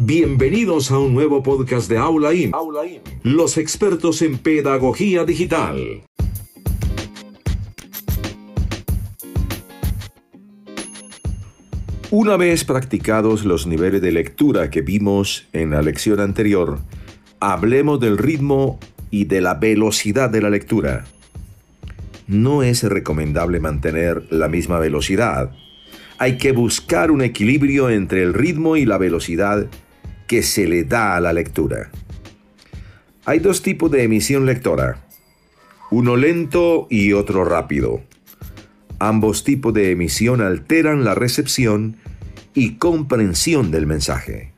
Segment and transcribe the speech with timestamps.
[0.00, 2.52] Bienvenidos a un nuevo podcast de Aula IM,
[3.24, 6.04] los expertos en pedagogía digital.
[12.12, 16.78] Una vez practicados los niveles de lectura que vimos en la lección anterior,
[17.40, 18.78] hablemos del ritmo
[19.10, 21.06] y de la velocidad de la lectura.
[22.28, 25.50] No es recomendable mantener la misma velocidad.
[26.18, 29.68] Hay que buscar un equilibrio entre el ritmo y la velocidad
[30.28, 31.90] que se le da a la lectura.
[33.24, 35.04] Hay dos tipos de emisión lectora,
[35.90, 38.02] uno lento y otro rápido.
[39.00, 41.96] Ambos tipos de emisión alteran la recepción
[42.54, 44.52] y comprensión del mensaje.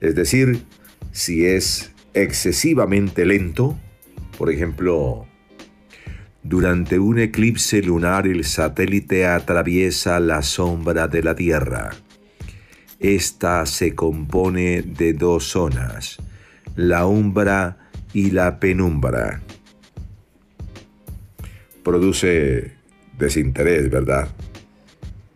[0.00, 0.64] Es decir,
[1.12, 3.78] si es excesivamente lento,
[4.36, 5.26] por ejemplo,
[6.42, 11.90] durante un eclipse lunar el satélite atraviesa la sombra de la Tierra
[13.00, 16.18] esta se compone de dos zonas,
[16.76, 19.42] la umbra y la penumbra.
[21.82, 22.72] Produce
[23.18, 24.28] desinterés, ¿verdad?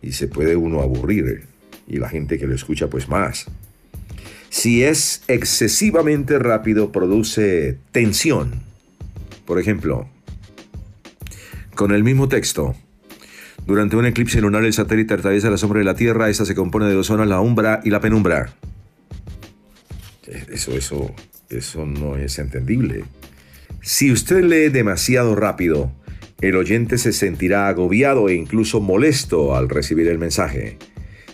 [0.01, 1.45] Y se puede uno aburrir,
[1.87, 3.45] y la gente que lo escucha pues más.
[4.49, 8.61] Si es excesivamente rápido, produce tensión.
[9.45, 10.09] Por ejemplo,
[11.75, 12.75] con el mismo texto,
[13.65, 16.29] durante un eclipse lunar el satélite atraviesa la sombra de la Tierra.
[16.29, 18.53] Esta se compone de dos zonas, la umbra y la penumbra.
[20.49, 21.13] Eso, eso,
[21.49, 23.03] eso no es entendible.
[23.81, 25.91] Si usted lee demasiado rápido,
[26.41, 30.77] el oyente se sentirá agobiado e incluso molesto al recibir el mensaje,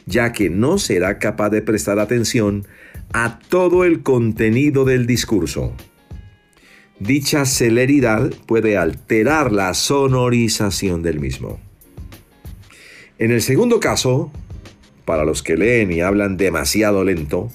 [0.05, 2.67] ya que no será capaz de prestar atención
[3.13, 5.73] a todo el contenido del discurso.
[6.99, 11.66] Dicha celeridad puede alterar la sonorización del mismo.
[13.19, 14.31] En el segundo caso,
[15.05, 17.49] para los que leen y hablan demasiado lento,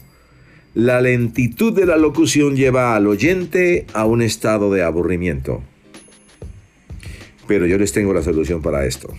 [0.74, 5.62] la lentitud de la locución lleva al oyente a un estado de aburrimiento.
[7.46, 9.12] Pero yo les tengo la solución para esto.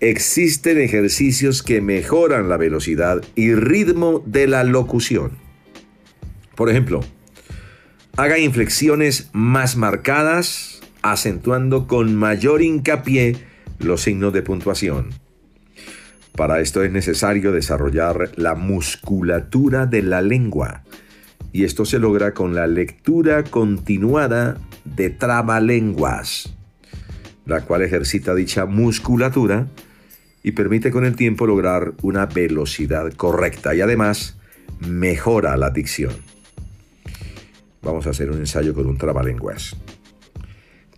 [0.00, 5.38] Existen ejercicios que mejoran la velocidad y ritmo de la locución.
[6.56, 7.00] Por ejemplo,
[8.16, 13.36] haga inflexiones más marcadas, acentuando con mayor hincapié
[13.78, 15.21] los signos de puntuación.
[16.36, 20.82] Para esto es necesario desarrollar la musculatura de la lengua
[21.52, 24.56] y esto se logra con la lectura continuada
[24.86, 26.54] de trabalenguas,
[27.44, 29.66] la cual ejercita dicha musculatura
[30.42, 34.38] y permite con el tiempo lograr una velocidad correcta y además
[34.80, 36.14] mejora la dicción.
[37.82, 39.76] Vamos a hacer un ensayo con un trabalenguas.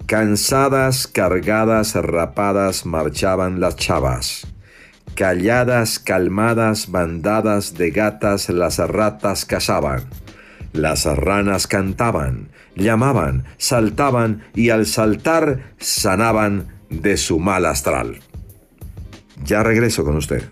[0.06, 4.53] Cansadas, cargadas, rapadas marchaban las chavas
[5.14, 10.04] Calladas, calmadas, bandadas de gatas las ratas cazaban.
[10.72, 18.18] Las ranas cantaban, llamaban, saltaban y al saltar sanaban de su mal astral.
[19.44, 20.42] Ya regreso con usted.